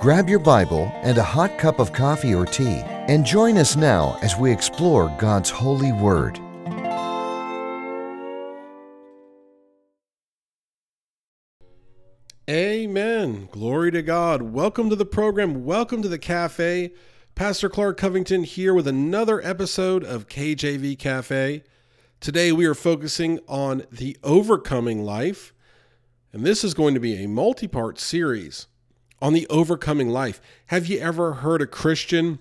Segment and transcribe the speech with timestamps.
[0.00, 4.18] Grab your Bible and a hot cup of coffee or tea and join us now
[4.22, 6.38] as we explore God's holy word.
[12.48, 13.50] Amen.
[13.52, 14.40] Glory to God.
[14.40, 15.66] Welcome to the program.
[15.66, 16.94] Welcome to the cafe.
[17.34, 21.62] Pastor Clark Covington here with another episode of KJV Cafe.
[22.20, 25.52] Today we are focusing on the overcoming life,
[26.32, 28.66] and this is going to be a multi part series
[29.20, 30.40] on the overcoming life.
[30.66, 32.38] Have you ever heard a Christian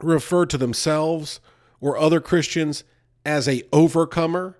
[0.00, 1.40] refer to themselves
[1.80, 2.84] or other Christians
[3.24, 4.58] as a overcomer?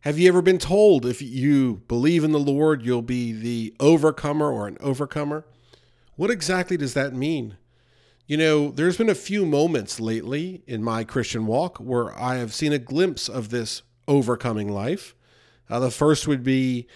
[0.00, 4.50] Have you ever been told if you believe in the Lord, you'll be the overcomer
[4.52, 5.46] or an overcomer?
[6.16, 7.56] What exactly does that mean?
[8.26, 12.54] You know, there's been a few moments lately in my Christian walk where I have
[12.54, 15.14] seen a glimpse of this overcoming life.
[15.68, 16.86] Uh, the first would be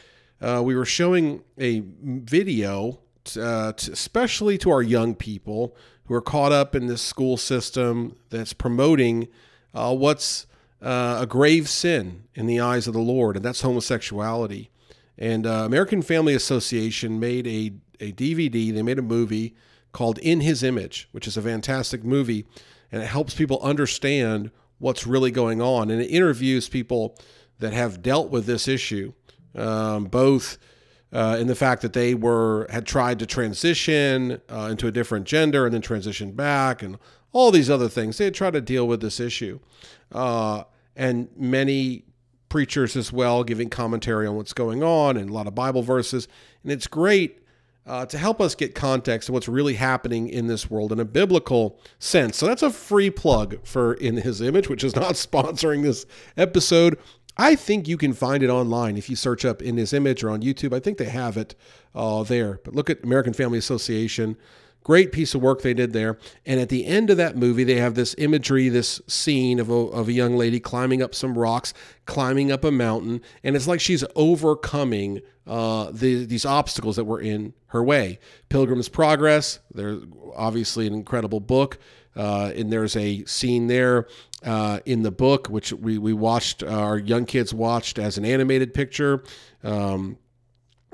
[0.40, 3.00] uh, we were showing a video,
[3.36, 5.76] uh, to, especially to our young people
[6.06, 9.28] who are caught up in this school system that's promoting
[9.74, 10.46] uh, what's
[10.80, 14.70] uh, a grave sin in the eyes of the Lord, and that's homosexuality.
[15.18, 19.54] And uh, American Family Association made a, a DVD, they made a movie
[19.92, 22.46] called In His Image, which is a fantastic movie,
[22.92, 25.90] and it helps people understand what's really going on.
[25.90, 27.16] And it interviews people
[27.58, 29.12] that have dealt with this issue,
[29.54, 30.56] um, both
[31.12, 35.26] uh, in the fact that they were had tried to transition uh, into a different
[35.26, 36.98] gender and then transition back, and
[37.32, 38.18] all these other things.
[38.18, 39.60] They had tried to deal with this issue.
[40.12, 40.64] Uh,
[40.96, 42.04] and many
[42.48, 46.28] preachers as well giving commentary on what's going on and a lot of Bible verses.
[46.62, 47.42] And it's great
[47.86, 51.04] uh, to help us get context of what's really happening in this world in a
[51.04, 52.36] biblical sense.
[52.36, 56.04] So that's a free plug for In His Image, which is not sponsoring this
[56.36, 56.98] episode.
[57.38, 60.30] I think you can find it online if you search up In His Image or
[60.30, 60.74] on YouTube.
[60.74, 61.54] I think they have it
[61.94, 62.60] uh, there.
[62.64, 64.36] But look at American Family Association.
[64.82, 66.18] Great piece of work they did there.
[66.46, 69.74] And at the end of that movie, they have this imagery, this scene of a,
[69.74, 71.74] of a young lady climbing up some rocks,
[72.06, 73.20] climbing up a mountain.
[73.44, 78.18] And it's like she's overcoming uh, the, these obstacles that were in her way.
[78.48, 80.02] Pilgrim's Progress, there's
[80.34, 81.78] obviously an incredible book.
[82.18, 84.08] Uh, and there's a scene there
[84.44, 88.74] uh, in the book, which we, we watched, our young kids watched as an animated
[88.74, 89.22] picture.
[89.62, 90.18] Um,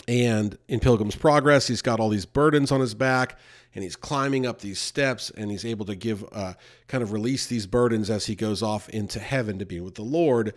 [0.06, 3.38] and in Pilgrim's Progress, he's got all these burdens on his back
[3.74, 6.54] and he's climbing up these steps and he's able to give uh,
[6.88, 10.02] kind of release these burdens as he goes off into heaven to be with the
[10.02, 10.54] Lord.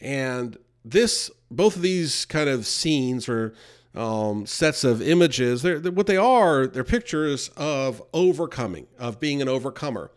[0.00, 3.54] And this, both of these kind of scenes or
[3.94, 9.42] um, sets of images, they're, they're, what they are, they're pictures of overcoming, of being
[9.42, 10.10] an overcomer.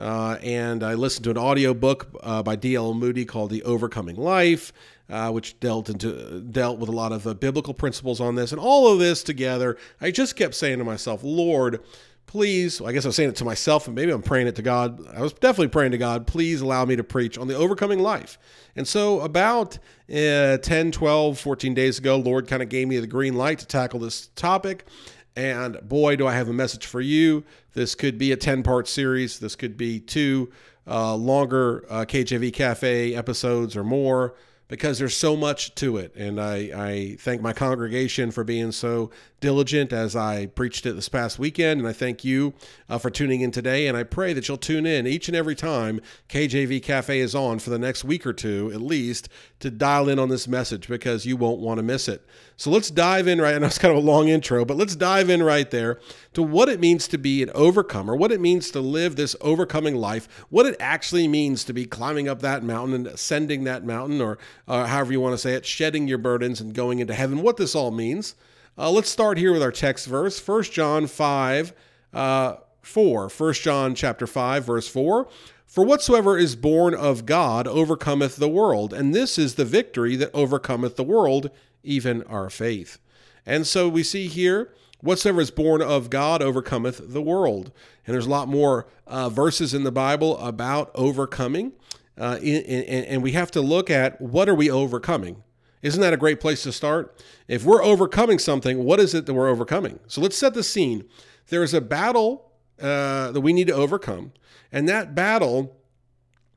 [0.00, 2.94] Uh, and I listened to an audio book uh, by D.L.
[2.94, 4.72] Moody called "The Overcoming Life,"
[5.10, 8.92] uh, which dealt into dealt with a lot of biblical principles on this, and all
[8.92, 9.76] of this together.
[10.00, 11.80] I just kept saying to myself, "Lord,
[12.28, 15.04] please." I guess I'm saying it to myself, and maybe I'm praying it to God.
[15.12, 16.28] I was definitely praying to God.
[16.28, 18.38] Please allow me to preach on the overcoming life.
[18.76, 19.78] And so, about
[20.08, 23.66] uh, 10, 12, 14 days ago, Lord kind of gave me the green light to
[23.66, 24.86] tackle this topic.
[25.34, 27.44] And boy, do I have a message for you.
[27.74, 29.38] This could be a 10 part series.
[29.38, 30.50] This could be two
[30.86, 34.34] uh, longer uh, KJV Cafe episodes or more
[34.68, 36.14] because there's so much to it.
[36.14, 39.10] And I, I thank my congregation for being so
[39.40, 41.80] diligent as I preached it this past weekend.
[41.80, 42.54] And I thank you
[42.88, 43.86] uh, for tuning in today.
[43.86, 47.58] And I pray that you'll tune in each and every time KJV Cafe is on
[47.58, 49.28] for the next week or two, at least,
[49.60, 52.26] to dial in on this message because you won't want to miss it.
[52.56, 53.54] So let's dive in right.
[53.54, 56.00] I know it's kind of a long intro, but let's dive in right there
[56.34, 59.94] to what it means to be an overcomer, what it means to live this overcoming
[59.94, 64.20] life, what it actually means to be climbing up that mountain and ascending that mountain,
[64.20, 67.42] or uh, however you want to say it, shedding your burdens and going into heaven,
[67.42, 68.34] what this all means.
[68.78, 71.72] Uh, let's start here with our text verse, 1 John 5,
[72.14, 73.28] uh, 4.
[73.28, 75.28] 1 John chapter 5, verse 4.
[75.66, 80.30] For whatsoever is born of God overcometh the world, and this is the victory that
[80.32, 81.50] overcometh the world,
[81.82, 82.98] even our faith.
[83.44, 87.70] And so we see here Whatsoever is born of God overcometh the world.
[88.04, 91.72] And there's a lot more uh, verses in the Bible about overcoming.
[92.16, 95.44] Uh, in, in, and we have to look at what are we overcoming?
[95.82, 97.22] Isn't that a great place to start?
[97.46, 100.00] If we're overcoming something, what is it that we're overcoming?
[100.06, 101.04] So let's set the scene.
[101.48, 104.32] There is a battle uh, that we need to overcome.
[104.72, 105.76] And that battle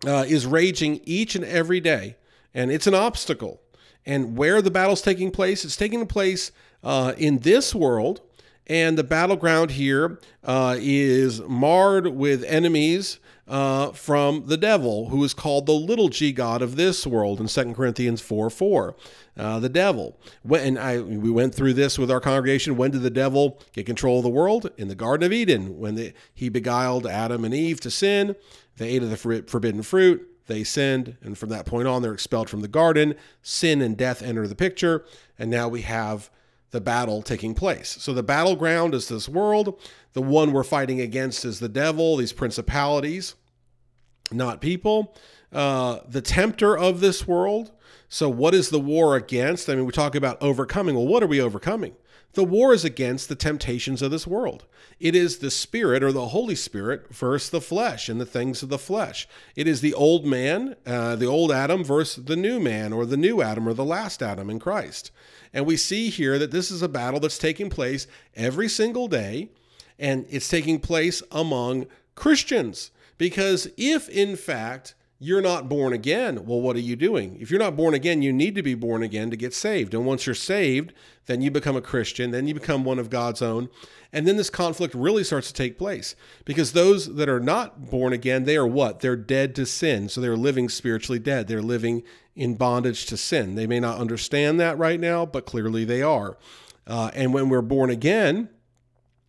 [0.05, 2.17] uh, is raging each and every day,
[2.53, 3.61] and it's an obstacle.
[4.05, 6.51] And where the battle's taking place, it's taking place
[6.83, 8.21] uh, in this world,
[8.67, 13.19] and the battleground here uh, is marred with enemies
[13.51, 17.47] uh, from the devil, who is called the little g god of this world in
[17.47, 18.95] 2 Corinthians 4 4.
[19.37, 20.17] Uh, the devil.
[20.41, 22.77] When I we went through this with our congregation.
[22.77, 24.71] When did the devil get control of the world?
[24.77, 28.37] In the Garden of Eden, when the, he beguiled Adam and Eve to sin.
[28.77, 30.25] They ate of the forbidden fruit.
[30.47, 33.15] They sinned, and from that point on, they're expelled from the garden.
[33.41, 35.05] Sin and death enter the picture,
[35.37, 36.31] and now we have
[36.71, 37.97] the battle taking place.
[37.99, 39.79] So the battleground is this world.
[40.13, 43.35] The one we're fighting against is the devil, these principalities,
[44.33, 45.15] not people.
[45.51, 47.71] Uh, the tempter of this world.
[48.09, 49.69] So, what is the war against?
[49.69, 50.95] I mean, we talk about overcoming.
[50.95, 51.95] Well, what are we overcoming?
[52.33, 54.65] The war is against the temptations of this world.
[54.99, 58.69] It is the Spirit or the Holy Spirit versus the flesh and the things of
[58.69, 59.27] the flesh.
[59.55, 63.17] It is the old man, uh, the old Adam versus the new man or the
[63.17, 65.11] new Adam or the last Adam in Christ.
[65.53, 69.49] And we see here that this is a battle that's taking place every single day,
[69.99, 72.91] and it's taking place among Christians.
[73.21, 76.43] Because if, in fact, you're not born again.
[76.43, 77.37] Well, what are you doing?
[77.39, 79.93] If you're not born again, you need to be born again to get saved.
[79.93, 80.91] And once you're saved,
[81.27, 83.69] then you become a Christian, then you become one of God's own.
[84.11, 86.15] And then this conflict really starts to take place
[86.45, 89.01] because those that are not born again, they are what?
[89.01, 90.09] They're dead to sin.
[90.09, 91.47] So they're living spiritually dead.
[91.47, 92.01] They're living
[92.35, 93.53] in bondage to sin.
[93.53, 96.39] They may not understand that right now, but clearly they are.
[96.87, 98.49] Uh, and when we're born again,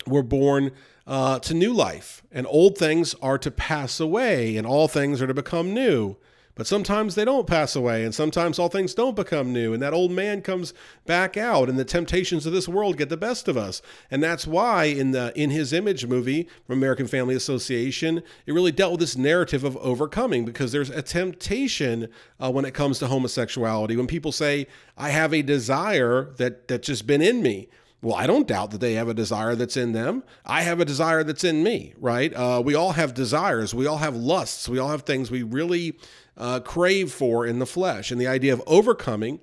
[0.06, 0.72] we're born
[1.06, 5.26] uh, to new life, and old things are to pass away, and all things are
[5.26, 6.16] to become new.
[6.54, 9.94] But sometimes they don't pass away, and sometimes all things don't become new, and that
[9.94, 10.74] old man comes
[11.06, 13.80] back out, and the temptations of this world get the best of us.
[14.10, 18.70] And that's why in the in his image movie from American Family Association, it really
[18.70, 22.08] dealt with this narrative of overcoming, because there's a temptation
[22.38, 23.96] uh, when it comes to homosexuality.
[23.96, 24.66] When people say,
[24.98, 27.70] "I have a desire that that's just been in me,"
[28.02, 30.24] Well, I don't doubt that they have a desire that's in them.
[30.44, 32.34] I have a desire that's in me, right?
[32.34, 33.72] Uh, we all have desires.
[33.74, 34.68] We all have lusts.
[34.68, 35.96] We all have things we really
[36.36, 38.10] uh, crave for in the flesh.
[38.10, 39.38] And the idea of overcoming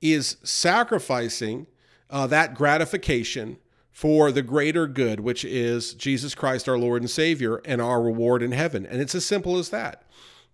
[0.00, 1.66] is sacrificing
[2.08, 3.58] uh, that gratification
[3.90, 8.42] for the greater good, which is Jesus Christ, our Lord and Savior, and our reward
[8.42, 8.86] in heaven.
[8.86, 10.04] And it's as simple as that.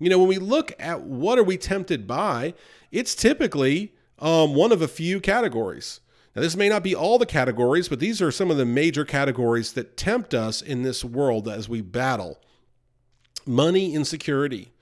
[0.01, 2.55] You know, when we look at what are we tempted by,
[2.91, 6.01] it's typically um, one of a few categories.
[6.35, 9.05] Now, this may not be all the categories, but these are some of the major
[9.05, 12.39] categories that tempt us in this world as we battle
[13.47, 14.74] money insecurity.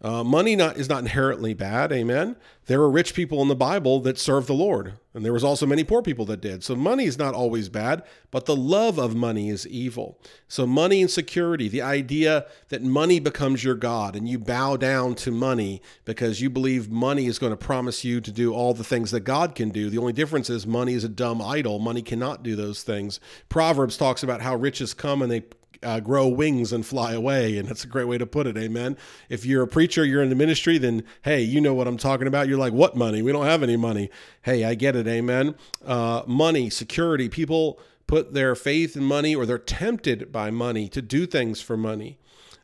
[0.00, 2.36] Uh, money not is not inherently bad, amen.
[2.66, 5.66] There were rich people in the Bible that served the Lord, and there was also
[5.66, 6.62] many poor people that did.
[6.62, 10.20] So money is not always bad, but the love of money is evil.
[10.46, 15.16] So money and security, the idea that money becomes your god and you bow down
[15.16, 18.84] to money because you believe money is going to promise you to do all the
[18.84, 19.90] things that God can do.
[19.90, 21.80] The only difference is money is a dumb idol.
[21.80, 23.18] Money cannot do those things.
[23.48, 25.42] Proverbs talks about how riches come and they
[25.82, 27.58] uh, grow wings and fly away.
[27.58, 28.56] And that's a great way to put it.
[28.56, 28.96] Amen.
[29.28, 32.26] If you're a preacher, you're in the ministry, then hey, you know what I'm talking
[32.26, 32.48] about.
[32.48, 33.22] You're like, what money?
[33.22, 34.10] We don't have any money.
[34.42, 35.06] Hey, I get it.
[35.06, 35.54] Amen.
[35.84, 37.28] Uh, money, security.
[37.28, 41.76] People put their faith in money or they're tempted by money to do things for
[41.76, 42.18] money.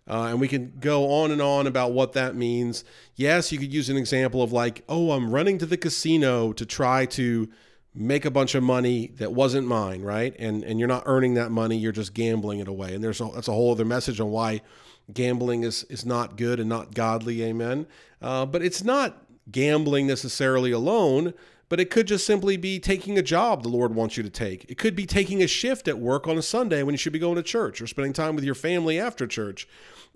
[0.06, 2.84] Uh, and we can go on and on about what that means.
[3.14, 6.66] Yes, you could use an example of like, oh, I'm running to the casino to
[6.66, 7.48] try to
[7.94, 10.34] make a bunch of money that wasn't mine, right?
[10.38, 12.94] And and you're not earning that money, you're just gambling it away.
[12.94, 14.62] And there's a, that's a whole other message on why
[15.12, 17.42] gambling is is not good and not godly.
[17.42, 17.86] Amen.
[18.20, 21.34] Uh, but it's not gambling necessarily alone.
[21.74, 24.64] But it could just simply be taking a job the Lord wants you to take.
[24.70, 27.18] It could be taking a shift at work on a Sunday when you should be
[27.18, 29.66] going to church or spending time with your family after church.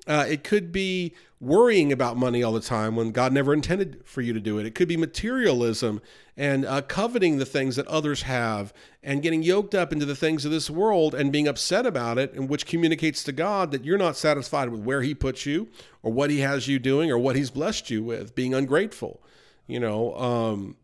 [0.06, 4.20] Uh, it could be worrying about money all the time when God never intended for
[4.20, 4.66] you to do it.
[4.66, 6.00] It could be materialism
[6.36, 8.72] and uh, coveting the things that others have
[9.02, 12.34] and getting yoked up into the things of this world and being upset about it,
[12.34, 15.66] and which communicates to God that you're not satisfied with where He puts you
[16.04, 19.20] or what He has you doing or what He's blessed you with, being ungrateful.
[19.66, 20.76] You know, um,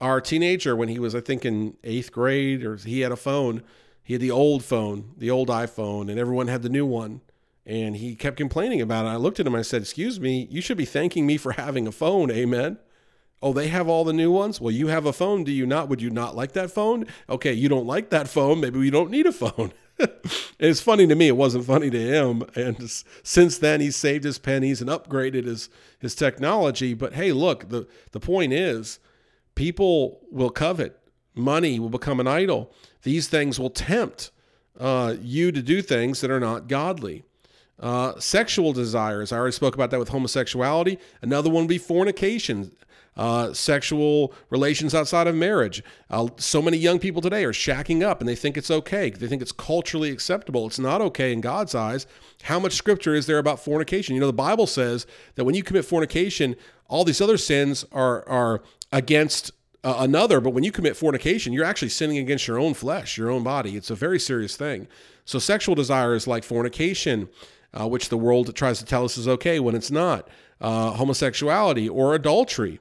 [0.00, 3.62] our teenager, when he was, I think, in eighth grade, or he had a phone,
[4.02, 7.20] he had the old phone, the old iPhone, and everyone had the new one
[7.68, 9.10] and he kept complaining about it.
[9.10, 9.54] I looked at him.
[9.54, 12.78] I said, "Excuse me, you should be thanking me for having a phone." Amen.
[13.40, 14.60] Oh, they have all the new ones?
[14.60, 15.88] Well, you have a phone, do you not?
[15.88, 17.06] Would you not like that phone?
[17.28, 18.60] Okay, you don't like that phone.
[18.60, 19.72] Maybe we don't need a phone.
[20.58, 21.28] it's funny to me.
[21.28, 22.42] It wasn't funny to him.
[22.56, 22.90] And
[23.22, 25.68] since then, he's saved his pennies and upgraded his,
[26.00, 26.94] his technology.
[26.94, 28.98] But hey, look, the, the point is
[29.58, 30.96] people will covet.
[31.34, 32.72] Money will become an idol.
[33.02, 34.30] These things will tempt
[34.78, 37.24] uh, you to do things that are not godly.
[37.80, 39.32] Uh, sexual desires.
[39.32, 40.98] I already spoke about that with homosexuality.
[41.22, 42.70] Another one would be fornication.
[43.16, 45.82] Uh, sexual relations outside of marriage.
[46.08, 49.10] Uh, so many young people today are shacking up and they think it's okay.
[49.10, 50.68] They think it's culturally acceptable.
[50.68, 52.06] It's not okay in God's eyes.
[52.44, 54.14] How much scripture is there about fornication?
[54.14, 56.54] You know, the Bible says that when you commit fornication,
[56.86, 58.62] all these other sins are are
[58.92, 59.52] against
[59.84, 63.30] uh, another, but when you commit fornication, you're actually sinning against your own flesh, your
[63.30, 63.76] own body.
[63.76, 64.88] It's a very serious thing.
[65.24, 67.28] So, sexual desire is like fornication,
[67.72, 70.28] uh, which the world tries to tell us is okay when it's not.
[70.60, 72.80] Uh, homosexuality or adultery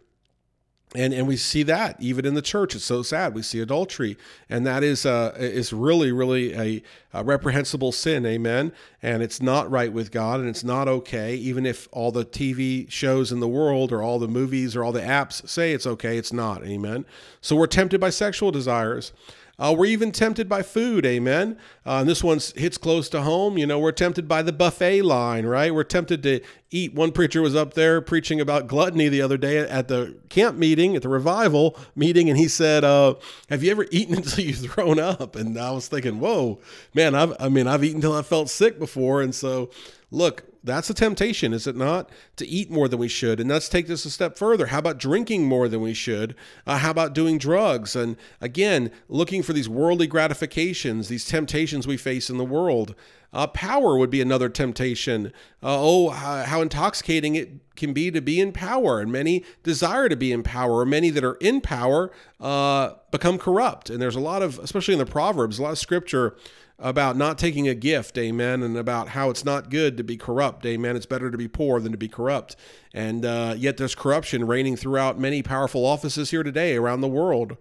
[0.95, 2.73] and and we see that even in the church.
[2.73, 3.35] It's so sad.
[3.35, 4.17] We see adultery.
[4.49, 8.25] And that is uh is really really a, a, reprehensible sin.
[8.25, 8.71] Amen.
[9.03, 11.35] And it's not right with god and it's not okay.
[11.35, 14.93] Even if all the tv shows in the world or all the movies or all
[14.93, 16.65] the apps say it's okay it's not.
[16.65, 17.05] Amen.
[17.41, 19.11] So we're tempted by sexual desires
[19.59, 21.57] uh, we're even tempted by food, amen.
[21.83, 23.57] Uh, and this one hits close to home.
[23.57, 25.73] You know, we're tempted by the buffet line, right?
[25.73, 26.93] We're tempted to eat.
[26.93, 30.95] One preacher was up there preaching about gluttony the other day at the camp meeting,
[30.95, 33.15] at the revival meeting, and he said, uh,
[33.49, 36.59] "Have you ever eaten until you've thrown up?" And I was thinking, "Whoa,
[36.93, 37.15] man!
[37.15, 39.71] I've, I mean, I've eaten until I felt sick before." And so,
[40.11, 42.09] look, that's a temptation, is it not?
[42.35, 43.39] To eat more than we should.
[43.39, 44.67] And let's take this a step further.
[44.67, 46.35] How about drinking more than we should?
[46.65, 47.95] Uh, how about doing drugs?
[47.95, 52.93] And again, looking for these worldly gratifications, these temptations we face in the world.
[53.33, 55.27] Uh, power would be another temptation.
[55.61, 58.99] Uh, oh, how intoxicating it can be to be in power.
[58.99, 63.37] And many desire to be in power, or many that are in power uh, become
[63.37, 63.89] corrupt.
[63.89, 66.35] And there's a lot of, especially in the Proverbs, a lot of scripture
[66.79, 70.65] about not taking a gift, amen, and about how it's not good to be corrupt,
[70.65, 70.95] amen.
[70.95, 72.55] It's better to be poor than to be corrupt.
[72.93, 77.57] And uh, yet there's corruption reigning throughout many powerful offices here today around the world.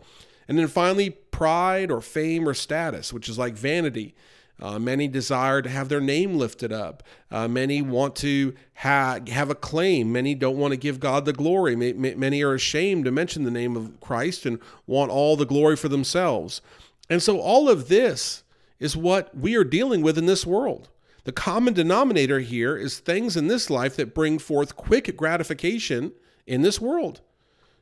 [0.49, 4.15] And then finally, pride or fame or status, which is like vanity.
[4.59, 7.03] Uh, many desire to have their name lifted up.
[7.31, 10.11] Uh, many want to ha- have a claim.
[10.11, 11.77] Many don't want to give God the glory.
[11.77, 15.89] Many are ashamed to mention the name of Christ and want all the glory for
[15.89, 16.63] themselves.
[17.11, 18.45] And so, all of this
[18.79, 20.89] is what we are dealing with in this world.
[21.25, 26.13] The common denominator here is things in this life that bring forth quick gratification
[26.47, 27.21] in this world.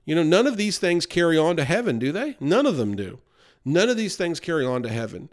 [0.04, 2.36] You know, none of these things carry on to heaven, do they?
[2.40, 3.20] None of them do.
[3.64, 5.30] None of these things carry on to heaven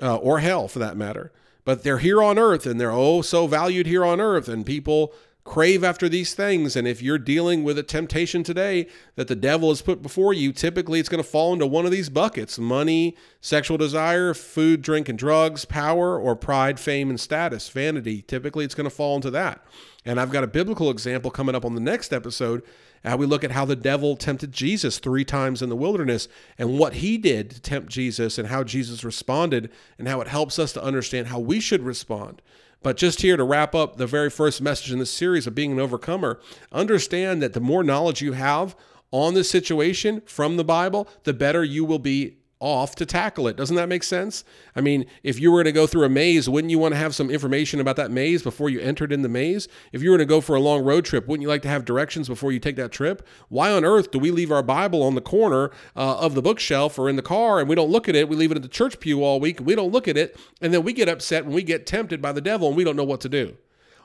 [0.00, 1.32] uh, or hell for that matter.
[1.64, 5.14] But they're here on earth and they're oh so valued here on earth, and people
[5.44, 6.74] crave after these things.
[6.74, 10.52] And if you're dealing with a temptation today that the devil has put before you,
[10.52, 15.08] typically it's going to fall into one of these buckets money, sexual desire, food, drink,
[15.08, 18.22] and drugs, power, or pride, fame, and status, vanity.
[18.22, 19.62] Typically it's going to fall into that.
[20.06, 22.62] And I've got a biblical example coming up on the next episode.
[23.04, 26.78] How we look at how the devil tempted Jesus three times in the wilderness and
[26.78, 30.72] what he did to tempt Jesus and how Jesus responded and how it helps us
[30.72, 32.40] to understand how we should respond.
[32.84, 35.72] But just here to wrap up the very first message in this series of being
[35.72, 36.38] an overcomer,
[36.70, 38.76] understand that the more knowledge you have
[39.10, 43.56] on the situation from the Bible, the better you will be off to tackle it.
[43.56, 44.44] Doesn't that make sense?
[44.74, 47.14] I mean, if you were to go through a maze, wouldn't you want to have
[47.14, 49.68] some information about that maze before you entered in the maze?
[49.92, 51.84] If you were to go for a long road trip, wouldn't you like to have
[51.84, 53.26] directions before you take that trip?
[53.48, 56.98] Why on earth do we leave our Bible on the corner uh, of the bookshelf
[56.98, 58.28] or in the car and we don't look at it?
[58.28, 59.60] We leave it at the church pew all week.
[59.60, 60.38] We don't look at it.
[60.60, 62.96] And then we get upset when we get tempted by the devil and we don't
[62.96, 63.56] know what to do.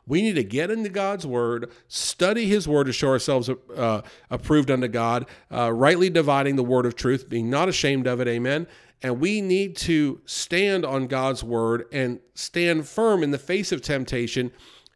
[0.10, 4.72] We need to get into God's word, study his word to show ourselves uh, approved
[4.72, 8.28] unto God, uh, rightly dividing the word of truth, being not ashamed of it.
[8.28, 8.68] Amen.
[9.02, 13.82] And we need to stand on God's word and stand firm in the face of
[13.82, 14.52] temptation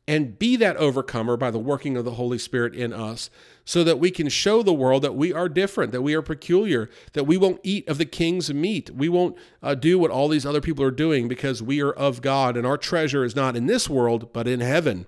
[0.08, 3.30] and be that overcomer by the working of the Holy Spirit in us
[3.64, 6.90] so that we can show the world that we are different, that we are peculiar,
[7.14, 8.90] that we won't eat of the king's meat.
[8.90, 12.22] We won't uh, do what all these other people are doing because we are of
[12.22, 15.08] God and our treasure is not in this world, but in heaven.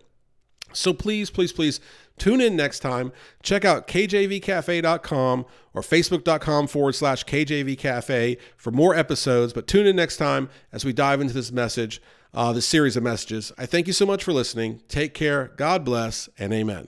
[0.71, 1.79] So please, please, please
[2.17, 3.11] tune in next time.
[3.43, 9.53] Check out kjvcafe.com or facebook.com forward slash kjvcafe for more episodes.
[9.53, 12.01] But tune in next time as we dive into this message
[12.35, 13.51] uh, the series of messages.
[13.57, 14.81] I thank you so much for listening.
[14.87, 15.51] Take care.
[15.55, 16.87] God bless and amen.